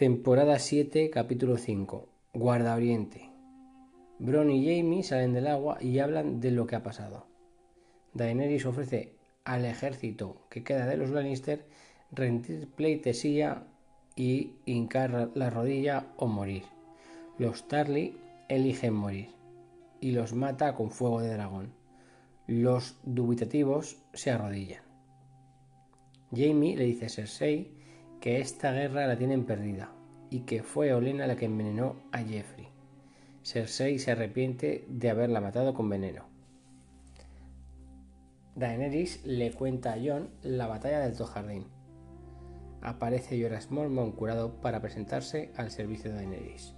[0.00, 2.08] Temporada 7, capítulo 5.
[2.32, 3.28] Guarda Oriente.
[4.18, 7.26] Bron y Jamie salen del agua y hablan de lo que ha pasado.
[8.14, 9.12] Daenerys ofrece
[9.44, 11.66] al ejército que queda de los Lannister
[12.12, 13.66] rendir pleitesía
[14.16, 16.62] y hincar la rodilla o morir.
[17.36, 18.16] Los Tarly
[18.48, 19.28] eligen morir
[20.00, 21.74] y los mata con fuego de dragón.
[22.46, 24.82] Los dubitativos se arrodillan.
[26.34, 27.79] Jamie le dice a Cersei
[28.20, 29.90] que esta guerra la tienen perdida
[30.28, 32.68] y que fue Olena la que envenenó a Jeffrey.
[33.42, 36.24] Cersei se arrepiente de haberla matado con veneno.
[38.54, 41.64] Daenerys le cuenta a Jon la batalla del Tojardín.
[42.82, 46.74] Aparece Jorah Mormont curado para presentarse al servicio de Daenerys.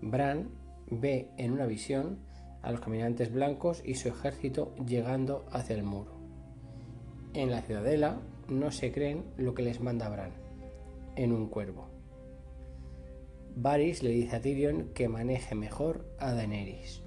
[0.00, 0.48] Bran
[0.90, 2.18] ve en una visión
[2.62, 6.18] a los caminantes blancos y su ejército llegando hacia el muro.
[7.34, 10.49] En la ciudadela no se creen lo que les manda Bran
[11.16, 11.88] en un cuervo.
[13.56, 17.02] Varys le dice a Tyrion que maneje mejor a Daenerys.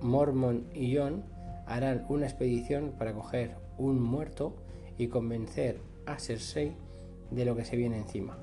[0.00, 1.24] Mormon y Jon
[1.66, 4.56] harán una expedición para coger un muerto
[4.98, 6.72] y convencer a Cersei
[7.30, 8.38] de lo que se viene encima.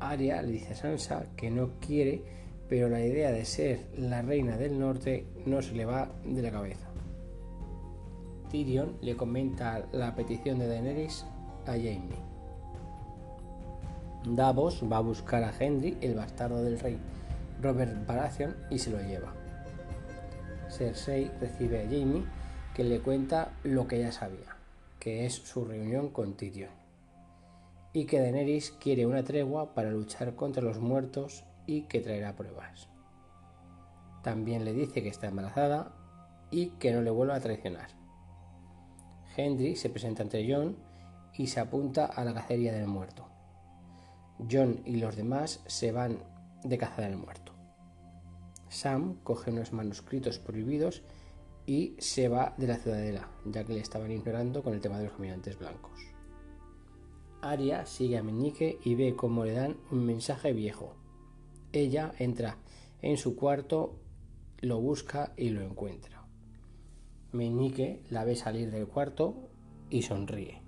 [0.00, 2.22] Arya le dice a Sansa que no quiere,
[2.68, 6.50] pero la idea de ser la reina del norte no se le va de la
[6.50, 6.88] cabeza.
[8.50, 11.24] Tyrion le comenta la petición de Daenerys
[11.66, 12.29] a Jaime.
[14.24, 16.98] Davos va a buscar a Henry, el bastardo del rey
[17.62, 19.32] Robert Baratheon, y se lo lleva.
[20.68, 22.24] Cersei recibe a Jaime,
[22.74, 24.56] que le cuenta lo que ya sabía,
[24.98, 26.70] que es su reunión con Tyrion,
[27.94, 32.88] y que Daenerys quiere una tregua para luchar contra los muertos y que traerá pruebas.
[34.22, 35.92] También le dice que está embarazada
[36.50, 37.88] y que no le vuelva a traicionar.
[39.34, 40.76] Henry se presenta ante Jon
[41.34, 43.29] y se apunta a la cacería del muerto.
[44.50, 46.18] John y los demás se van
[46.64, 47.52] de caza del muerto.
[48.68, 51.02] Sam coge unos manuscritos prohibidos
[51.66, 55.04] y se va de la ciudadela, ya que le estaban ignorando con el tema de
[55.04, 55.98] los caminantes blancos.
[57.42, 60.94] Arya sigue a Meñique y ve cómo le dan un mensaje viejo.
[61.72, 62.58] Ella entra
[63.02, 63.96] en su cuarto,
[64.60, 66.24] lo busca y lo encuentra.
[67.32, 69.48] Meñique la ve salir del cuarto
[69.88, 70.60] y sonríe.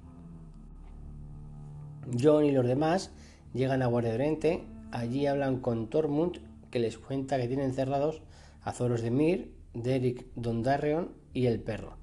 [2.21, 3.13] John y los demás
[3.55, 6.39] Llegan a Guardia Oriente, allí hablan con Tormund,
[6.71, 8.23] que les cuenta que tienen encerrados
[8.63, 11.97] a Zoros de Mir, Derek Dondarrion y el perro.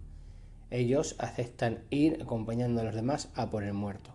[0.70, 4.12] Ellos aceptan ir acompañando a los demás a por el muerto.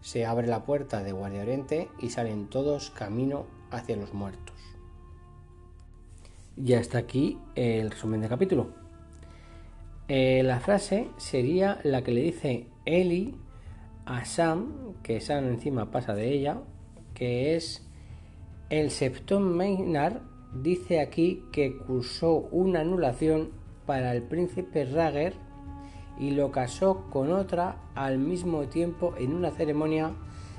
[0.00, 4.56] Se abre la puerta de Guardia Oriente y salen todos camino hacia los muertos.
[6.56, 8.68] Ya está aquí el resumen del capítulo.
[10.08, 13.36] Eh, la frase sería la que le dice Eli
[14.10, 16.58] a Sam, que Sam encima pasa de ella,
[17.14, 17.86] que es
[18.68, 20.22] el Septon Maynard
[20.52, 23.50] dice aquí que cursó una anulación
[23.86, 25.34] para el príncipe Rager
[26.18, 30.12] y lo casó con otra al mismo tiempo en una ceremonia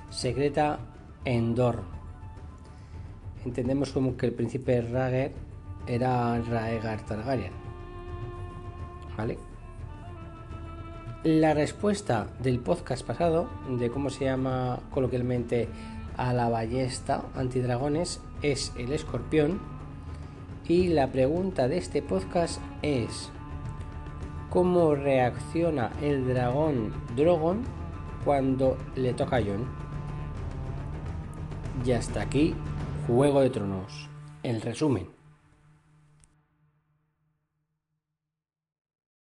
[0.09, 0.79] secreta
[1.25, 1.83] en Dor.
[3.43, 5.33] Entendemos como que el príncipe Rager
[5.87, 7.51] era Raegar Targaryen.
[9.17, 9.50] ¿Vale?
[11.23, 15.69] La respuesta del podcast pasado, de cómo se llama coloquialmente
[16.17, 19.61] a la ballesta antidragones, es el escorpión.
[20.67, 23.29] Y la pregunta de este podcast es,
[24.49, 27.65] ¿cómo reacciona el dragón Drogon
[28.25, 29.67] cuando le toca a Jon?
[31.85, 32.55] Y hasta aquí,
[33.05, 34.09] Juego de Tronos.
[34.41, 35.20] El resumen.